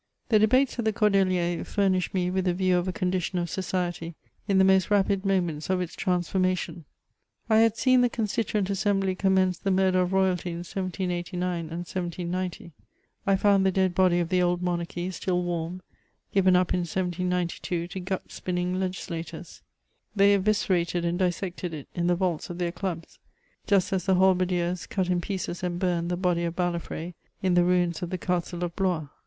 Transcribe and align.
The 0.29 0.39
debates 0.39 0.79
at 0.79 0.85
the 0.85 0.93
Cordeliers 0.93 1.61
fiimished 1.67 2.11
me 2.11 2.31
with 2.31 2.47
^e 2.47 2.55
view 2.55 2.75
of 2.75 2.87
a 2.87 2.91
condition 2.91 3.37
ci 3.37 3.45
society 3.51 4.15
in 4.47 4.57
the 4.57 4.63
most 4.63 4.89
rapid 4.89 5.21
mom^ats 5.21 5.69
of 5.69 5.79
its 5.79 5.95
trans 5.95 6.27
formation. 6.27 6.85
I 7.51 7.57
had 7.59 7.77
seen 7.77 8.01
the 8.01 8.09
Constituent 8.09 8.71
Assembly 8.71 9.13
commence 9.13 9.59
the 9.59 9.69
murder 9.69 9.99
of 10.01 10.11
royalty 10.11 10.49
in 10.49 10.63
1789 10.65 11.59
and 11.59 11.85
1790; 11.85 12.71
I 13.27 13.35
found 13.35 13.63
the 13.63 13.71
dead 13.71 13.93
body 13.93 14.19
of 14.19 14.29
the 14.29 14.41
old 14.41 14.63
monarchy, 14.63 15.11
still 15.11 15.43
warm, 15.43 15.83
given 16.33 16.55
up 16.55 16.73
in 16.73 16.79
1792 16.79 17.87
to 17.89 17.99
gut 17.99 18.41
binning 18.43 18.77
l^islators; 18.77 19.61
they 20.15 20.33
eviscerated 20.33 21.05
and 21.05 21.19
dissected 21.19 21.75
it 21.75 21.87
in 21.93 22.07
the 22.07 22.15
vaults 22.15 22.49
of 22.49 22.57
their 22.57 22.71
clubs, 22.71 23.19
just 23.67 23.93
as 23.93 24.05
the 24.07 24.15
halberdiers 24.15 24.87
cut 24.87 25.11
in 25.11 25.21
pieces 25.21 25.61
and 25.61 25.77
burned 25.79 26.09
the 26.09 26.17
body 26.17 26.43
of 26.43 26.55
Bala&e 26.55 27.13
in 27.43 27.53
the 27.53 27.63
ruins 27.63 28.01
of 28.01 28.09
the 28.09 28.17
castle 28.17 28.63
of 28.63 28.75
Blms. 28.75 29.11